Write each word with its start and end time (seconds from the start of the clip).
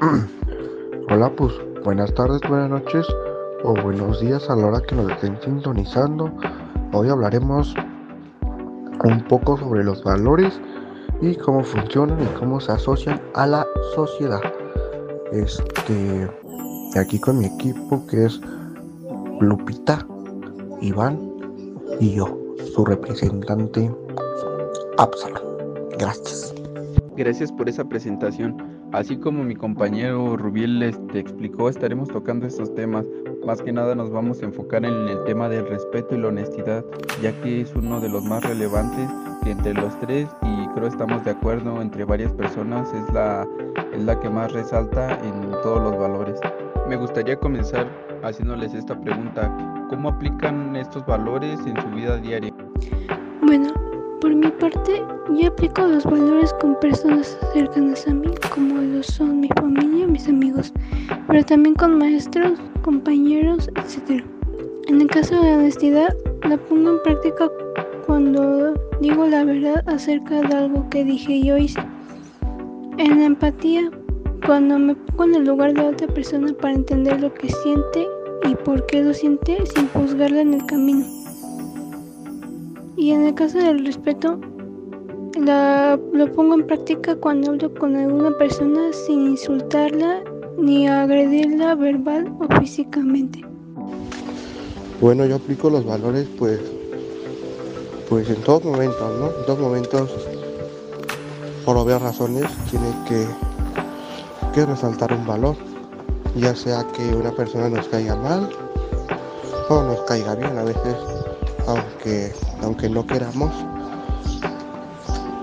Hola, 1.10 1.30
pues 1.36 1.52
buenas 1.84 2.14
tardes, 2.14 2.40
buenas 2.48 2.70
noches 2.70 3.06
o 3.64 3.74
buenos 3.82 4.18
días 4.20 4.48
a 4.48 4.56
la 4.56 4.68
hora 4.68 4.80
que 4.80 4.94
nos 4.94 5.10
estén 5.10 5.38
sintonizando. 5.42 6.32
Hoy 6.94 7.10
hablaremos 7.10 7.74
un 9.04 9.22
poco 9.28 9.58
sobre 9.58 9.84
los 9.84 10.02
valores 10.02 10.58
y 11.20 11.34
cómo 11.36 11.62
funcionan 11.62 12.18
y 12.22 12.26
cómo 12.38 12.60
se 12.60 12.72
asocian 12.72 13.20
a 13.34 13.46
la 13.46 13.66
sociedad. 13.94 14.40
Este, 15.32 16.30
aquí 16.98 17.18
con 17.18 17.38
mi 17.38 17.44
equipo 17.44 18.06
que 18.06 18.24
es 18.24 18.40
Lupita, 19.40 20.06
Iván 20.80 21.20
y 22.00 22.14
yo, 22.14 22.38
su 22.74 22.86
representante 22.86 23.94
Absalom. 24.96 25.42
Gracias. 25.98 26.54
Gracias 27.16 27.52
por 27.52 27.68
esa 27.68 27.84
presentación. 27.84 28.79
Así 28.92 29.16
como 29.16 29.44
mi 29.44 29.54
compañero 29.54 30.36
Rubiel 30.36 30.80
te 30.80 30.88
este, 30.88 31.18
explicó, 31.20 31.68
estaremos 31.68 32.08
tocando 32.08 32.46
estos 32.46 32.74
temas. 32.74 33.06
Más 33.46 33.62
que 33.62 33.72
nada 33.72 33.94
nos 33.94 34.10
vamos 34.10 34.42
a 34.42 34.46
enfocar 34.46 34.84
en 34.84 35.08
el 35.08 35.22
tema 35.24 35.48
del 35.48 35.66
respeto 35.68 36.16
y 36.16 36.18
la 36.18 36.28
honestidad, 36.28 36.84
ya 37.22 37.32
que 37.40 37.60
es 37.60 37.72
uno 37.76 38.00
de 38.00 38.08
los 38.08 38.24
más 38.24 38.42
relevantes 38.44 39.08
entre 39.46 39.74
los 39.74 39.98
tres 40.00 40.28
y 40.42 40.68
creo 40.74 40.88
estamos 40.88 41.24
de 41.24 41.30
acuerdo 41.30 41.80
entre 41.80 42.04
varias 42.04 42.32
personas 42.32 42.92
es 42.92 43.14
la, 43.14 43.46
es 43.92 44.02
la 44.02 44.20
que 44.20 44.28
más 44.28 44.52
resalta 44.52 45.18
en 45.20 45.50
todos 45.62 45.82
los 45.82 45.98
valores. 45.98 46.40
Me 46.88 46.96
gustaría 46.96 47.36
comenzar 47.36 47.86
haciéndoles 48.22 48.74
esta 48.74 49.00
pregunta. 49.00 49.86
¿Cómo 49.88 50.10
aplican 50.10 50.74
estos 50.76 51.06
valores 51.06 51.58
en 51.64 51.80
su 51.80 51.88
vida 51.90 52.16
diaria? 52.18 52.52
Bueno, 53.42 53.72
por 54.20 54.34
mi 54.34 54.48
parte, 54.48 55.02
yo 55.34 55.48
aplico 55.48 55.86
los 55.86 56.04
valores 56.04 56.52
con 56.60 56.78
personas 56.80 57.38
cercanas 57.52 58.06
a 58.06 58.14
mí, 58.14 58.28
como 58.52 58.80
lo 58.80 59.02
son 59.02 59.40
mi 59.40 59.48
familia, 59.56 60.06
mis 60.06 60.28
amigos, 60.28 60.72
pero 61.26 61.42
también 61.44 61.74
con 61.74 61.98
maestros, 61.98 62.58
compañeros, 62.82 63.68
etc. 63.76 64.22
En 64.88 65.00
el 65.00 65.06
caso 65.08 65.40
de 65.40 65.50
la 65.50 65.58
honestidad, 65.58 66.14
la 66.48 66.58
pongo 66.58 66.90
en 66.90 67.02
práctica 67.02 67.48
cuando 68.06 68.74
digo 69.00 69.26
la 69.26 69.44
verdad 69.44 69.82
acerca 69.88 70.42
de 70.42 70.54
algo 70.54 70.88
que 70.90 71.04
dije 71.04 71.42
yo 71.42 71.56
hice. 71.56 71.80
En 72.98 73.20
la 73.20 73.26
empatía, 73.26 73.90
cuando 74.44 74.78
me 74.78 74.94
pongo 74.94 75.24
en 75.24 75.34
el 75.36 75.44
lugar 75.44 75.72
de 75.74 75.82
otra 75.82 76.06
persona 76.08 76.52
para 76.60 76.74
entender 76.74 77.20
lo 77.20 77.32
que 77.32 77.48
siente 77.48 78.06
y 78.48 78.54
por 78.54 78.84
qué 78.86 79.02
lo 79.02 79.14
siente 79.14 79.58
sin 79.74 79.88
juzgarla 79.88 80.42
en 80.42 80.54
el 80.54 80.66
camino. 80.66 81.19
Y 83.00 83.12
en 83.12 83.24
el 83.24 83.34
caso 83.34 83.56
del 83.56 83.86
respeto, 83.86 84.38
lo 86.12 86.32
pongo 86.34 86.54
en 86.56 86.66
práctica 86.66 87.16
cuando 87.16 87.52
hablo 87.52 87.72
con 87.72 87.96
alguna 87.96 88.30
persona 88.36 88.92
sin 88.92 89.30
insultarla 89.30 90.22
ni 90.58 90.86
agredirla 90.86 91.76
verbal 91.76 92.30
o 92.38 92.60
físicamente. 92.60 93.42
Bueno, 95.00 95.24
yo 95.24 95.36
aplico 95.36 95.70
los 95.70 95.86
valores 95.86 96.28
pues 96.38 96.60
pues 98.10 98.28
en 98.28 98.42
todos 98.42 98.64
momentos, 98.64 99.18
¿no? 99.18 99.28
En 99.28 99.46
todos 99.46 99.60
momentos 99.60 100.10
por 101.64 101.78
obvias 101.78 102.02
razones 102.02 102.44
tiene 102.70 102.92
que, 103.08 103.26
que 104.52 104.66
resaltar 104.66 105.14
un 105.14 105.26
valor, 105.26 105.56
ya 106.36 106.54
sea 106.54 106.86
que 106.94 107.14
una 107.14 107.30
persona 107.30 107.70
nos 107.70 107.88
caiga 107.88 108.14
mal 108.16 108.50
o 109.70 109.82
nos 109.84 110.02
caiga 110.02 110.34
bien 110.34 110.58
a 110.58 110.64
veces 110.64 111.19
aunque, 111.70 112.32
aunque 112.62 112.88
no 112.88 113.06
queramos, 113.06 113.52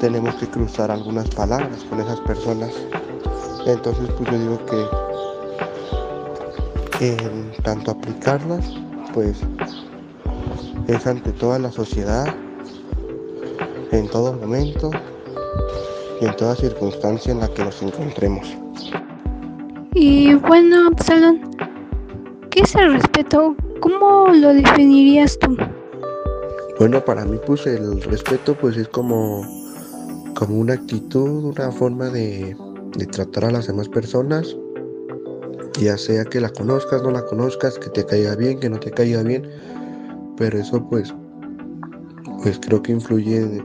tenemos 0.00 0.34
que 0.36 0.46
cruzar 0.46 0.90
algunas 0.90 1.28
palabras 1.28 1.84
con 1.88 2.00
esas 2.00 2.20
personas. 2.20 2.70
Entonces, 3.66 4.08
pues 4.16 4.30
yo 4.30 4.38
digo 4.38 4.58
que 4.66 4.86
en 7.00 7.52
tanto 7.62 7.90
aplicarlas, 7.92 8.74
pues 9.14 9.38
es 10.86 11.06
ante 11.06 11.32
toda 11.32 11.58
la 11.58 11.70
sociedad, 11.70 12.26
en 13.92 14.08
todo 14.08 14.32
momento 14.34 14.90
y 16.20 16.26
en 16.26 16.36
toda 16.36 16.54
circunstancia 16.54 17.32
en 17.32 17.40
la 17.40 17.48
que 17.48 17.64
nos 17.64 17.82
encontremos. 17.82 18.56
Y 19.94 20.34
bueno, 20.34 20.88
Absalón, 20.88 21.40
¿qué 22.50 22.60
es 22.60 22.74
el 22.74 22.92
respeto? 22.92 23.56
¿Cómo 23.80 24.28
lo 24.28 24.54
definirías 24.54 25.38
tú? 25.38 25.56
Bueno, 26.80 27.04
para 27.04 27.26
mí 27.26 27.38
pues 27.46 27.66
el 27.66 28.00
respeto 28.04 28.56
pues 28.58 28.74
es 28.78 28.88
como, 28.88 29.46
como 30.34 30.58
una 30.58 30.72
actitud, 30.72 31.44
una 31.44 31.70
forma 31.70 32.08
de, 32.08 32.56
tratar 33.12 33.44
a 33.44 33.50
las 33.50 33.66
demás 33.66 33.86
personas, 33.86 34.56
ya 35.78 35.98
sea 35.98 36.24
que 36.24 36.40
la 36.40 36.48
conozcas, 36.48 37.02
no 37.02 37.10
la 37.10 37.22
conozcas, 37.26 37.78
que 37.78 37.90
te 37.90 38.06
caiga 38.06 38.34
bien, 38.34 38.60
que 38.60 38.70
no 38.70 38.80
te 38.80 38.90
caiga 38.90 39.22
bien, 39.22 39.46
pero 40.38 40.58
eso 40.58 40.82
pues, 40.88 41.14
pues 42.42 42.58
creo 42.58 42.82
que 42.82 42.92
influye 42.92 43.62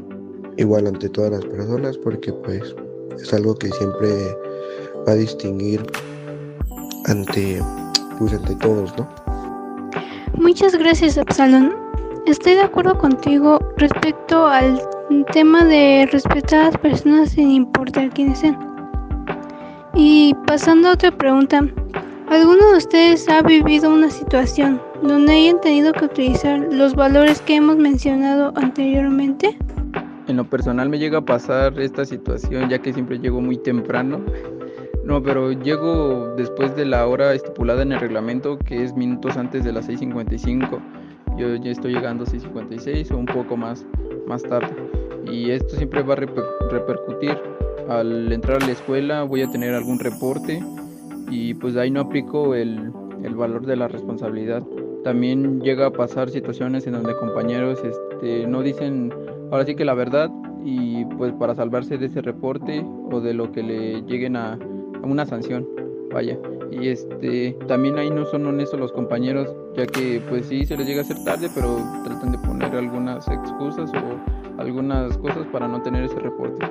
igual 0.58 0.86
ante 0.86 1.08
todas 1.08 1.32
las 1.32 1.46
personas 1.46 1.97
porque 1.97 2.34
pues 2.34 2.76
es 3.18 3.34
algo 3.34 3.56
que 3.56 3.70
siempre 3.72 4.09
va 5.08 5.14
a 5.14 5.16
distinguir 5.16 5.82
ante, 7.06 7.64
pues, 8.20 8.34
ante 8.34 8.56
todos, 8.56 8.94
¿no? 8.97 9.08
Muchas 10.34 10.76
gracias, 10.76 11.18
Absalón. 11.18 11.84
Estoy 12.25 12.56
de 12.56 12.62
acuerdo 12.62 12.97
contigo 12.97 13.59
respecto 13.78 14.47
al 14.47 14.81
tema 15.31 15.63
de 15.63 16.09
respetar 16.12 16.62
a 16.62 16.66
las 16.66 16.78
personas 16.80 17.30
sin 17.30 17.52
importar 17.52 18.09
quiénes 18.09 18.40
sean. 18.40 18.58
Y 19.94 20.34
pasando 20.47 20.88
a 20.88 20.94
otra 20.94 21.12
pregunta, 21.12 21.59
¿alguno 22.28 22.72
de 22.72 22.78
ustedes 22.78 23.30
ha 23.30 23.44
vivido 23.44 23.94
una 23.94 24.09
situación 24.09 24.81
donde 25.03 25.34
hayan 25.34 25.62
tenido 25.62 25.94
que 25.94 26.06
utilizar 26.06 26.68
los 26.72 26.96
valores 26.96 27.41
que 27.41 27.58
hemos 27.58 27.78
mencionado 27.78 28.52
anteriormente? 28.56 29.56
En 30.28 30.38
lo 30.38 30.50
personal 30.50 30.90
me 30.90 30.97
llega 30.97 31.19
a 31.19 31.25
pasar 31.25 31.80
esta 31.80 32.06
situación 32.06 32.69
ya 32.69 32.80
que 32.80 32.91
siempre 32.91 33.19
llego 33.19 33.40
muy 33.40 33.58
temprano. 33.58 34.19
No, 35.03 35.22
pero 35.22 35.52
llego 35.52 36.34
después 36.35 36.75
de 36.75 36.85
la 36.85 37.06
hora 37.06 37.35
estipulada 37.35 37.84
en 37.84 37.91
el 37.91 38.00
reglamento 38.00 38.58
que 38.58 38.84
es 38.84 38.96
minutos 38.96 39.38
antes 39.38 39.64
de 39.64 39.72
las 39.72 39.88
6.55 39.88 40.81
yo 41.38 41.56
ya 41.56 41.72
estoy 41.72 41.94
llegando 41.94 42.23
a 42.23 42.28
6.56 42.28 43.12
o 43.12 43.18
un 43.18 43.25
poco 43.25 43.57
más, 43.57 43.85
más 44.28 44.44
tarde. 44.44 44.73
Y 45.31 45.51
esto 45.51 45.75
siempre 45.75 46.01
va 46.03 46.13
a 46.13 46.18
repercutir. 46.18 47.38
Al 47.90 48.31
entrar 48.31 48.62
a 48.63 48.66
la 48.66 48.72
escuela 48.72 49.23
voy 49.23 49.41
a 49.41 49.51
tener 49.51 49.73
algún 49.73 50.00
reporte 50.00 50.63
y 51.29 51.53
pues 51.56 51.75
ahí 51.75 51.91
no 51.91 52.01
aplico 52.01 52.56
el, 52.56 52.91
el 53.23 53.35
valor 53.35 53.66
de 53.66 53.75
la 53.75 53.88
responsabilidad. 53.88 54.63
También 55.03 55.62
llega 55.62 55.88
a 55.88 55.91
pasar 55.91 56.29
situaciones 56.29 56.88
en 56.88 56.94
donde 56.94 57.16
compañeros 57.16 57.79
este, 57.84 58.47
no 58.47 58.63
dicen 58.63 59.13
ahora 59.52 59.66
sí 59.66 59.75
que 59.75 59.85
la 59.85 59.94
verdad 59.94 60.31
y 60.63 61.06
pues 61.17 61.31
para 61.34 61.53
salvarse 61.53 62.00
de 62.00 62.07
ese 62.07 62.22
reporte 62.22 62.84
o 63.12 63.22
de 63.22 63.35
lo 63.35 63.52
que 63.52 63.62
le 63.62 64.02
lleguen 64.02 64.35
a, 64.35 64.53
a 64.53 65.06
una 65.06 65.28
sanción. 65.28 65.67
Vaya 66.12 66.40
y 66.72 66.90
este 66.90 67.58
también 67.68 67.98
ahí 67.98 68.09
no 68.09 68.26
son 68.26 68.46
honestos 68.46 68.80
los 68.80 68.92
compañeros 68.92 69.56
ya 69.76 69.86
que 69.86 70.22
pues 70.30 70.48
sí 70.48 70.66
se 70.66 70.78
les 70.78 70.88
llega 70.88 71.02
a 71.02 71.03
hacer 71.03 71.24
tarde 71.24 71.50
pero 71.53 71.78
tratan 72.03 72.31
de 72.31 72.38
poner 72.40 72.76
algunas 72.76 73.28
excusas 73.28 73.92
o 73.94 74.62
algunas 74.62 75.18
cosas 75.18 75.46
para 75.52 75.68
no 75.68 75.81
tener 75.81 76.03
ese 76.06 76.20
reporte. 76.20 76.66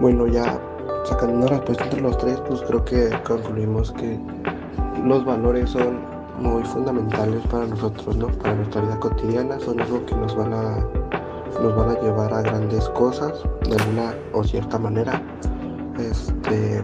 Bueno 0.00 0.26
ya 0.26 0.60
sacando 1.04 1.36
una 1.36 1.46
respuesta 1.46 1.84
entre 1.84 2.00
los 2.00 2.18
tres 2.18 2.40
pues 2.48 2.62
creo 2.62 2.84
que 2.84 3.10
concluimos 3.24 3.92
que 3.92 4.18
los 5.04 5.24
valores 5.24 5.70
son 5.70 5.98
muy 6.38 6.62
fundamentales 6.64 7.40
para 7.46 7.66
nosotros 7.66 8.16
no 8.16 8.28
para 8.28 8.54
nuestra 8.54 8.82
vida 8.82 9.00
cotidiana 9.00 9.58
son 9.60 9.80
algo 9.80 10.04
que 10.04 10.14
nos 10.14 10.36
van 10.36 10.52
a 10.52 10.86
nos 11.62 11.74
van 11.74 11.90
a 11.90 12.00
llevar 12.00 12.32
a 12.32 12.42
grandes 12.42 12.88
cosas 12.90 13.42
de 13.68 13.76
alguna 13.76 14.14
o 14.32 14.44
cierta 14.44 14.78
manera. 14.78 15.22
Este 15.98 16.82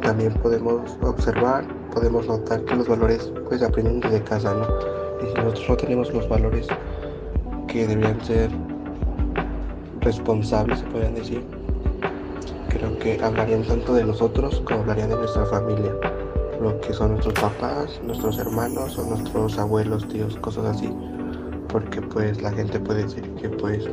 también 0.00 0.32
podemos 0.34 0.96
observar, 1.02 1.64
podemos 1.92 2.26
notar 2.26 2.64
que 2.64 2.76
los 2.76 2.88
valores 2.88 3.32
pues 3.48 3.62
aprenden 3.62 4.00
desde 4.00 4.22
casa, 4.22 4.54
¿no? 4.54 4.66
Y 5.22 5.28
si 5.28 5.34
nosotros 5.34 5.68
no 5.68 5.76
tenemos 5.76 6.14
los 6.14 6.28
valores 6.28 6.66
que 7.66 7.86
deberían 7.86 8.20
ser 8.24 8.50
responsables, 10.00 10.80
se 10.80 10.86
podrían 10.86 11.14
decir, 11.14 11.44
creo 12.68 12.98
que 12.98 13.22
hablarían 13.22 13.62
tanto 13.64 13.94
de 13.94 14.04
nosotros 14.04 14.62
como 14.64 14.80
hablarían 14.80 15.10
de 15.10 15.16
nuestra 15.16 15.44
familia, 15.46 15.92
lo 16.60 16.80
que 16.80 16.92
son 16.92 17.12
nuestros 17.12 17.34
papás, 17.34 18.00
nuestros 18.04 18.38
hermanos 18.38 18.98
o 18.98 19.04
nuestros 19.04 19.58
abuelos, 19.58 20.06
tíos, 20.08 20.36
cosas 20.38 20.76
así, 20.76 20.92
porque 21.68 22.00
pues 22.00 22.40
la 22.42 22.50
gente 22.52 22.78
puede 22.80 23.02
decir 23.04 23.22
que 23.34 23.48
pues 23.48 23.88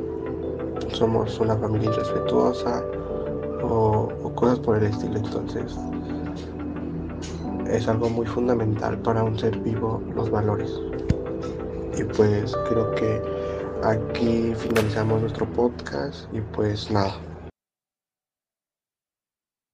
somos 0.93 1.39
una 1.39 1.55
familia 1.57 1.89
irrespetuosa 1.91 2.83
o, 3.63 4.09
o 4.23 4.35
cosas 4.35 4.59
por 4.59 4.77
el 4.77 4.85
estilo, 4.85 5.17
entonces 5.17 5.77
es 7.71 7.87
algo 7.87 8.09
muy 8.09 8.25
fundamental 8.25 8.97
para 8.99 9.23
un 9.23 9.37
ser 9.37 9.57
vivo 9.59 10.01
los 10.15 10.29
valores. 10.29 10.71
Y 11.97 12.03
pues 12.03 12.55
creo 12.69 12.93
que 12.95 13.21
aquí 13.83 14.53
finalizamos 14.55 15.21
nuestro 15.21 15.45
podcast 15.53 16.31
y 16.33 16.41
pues 16.41 16.91
nada. 16.91 17.26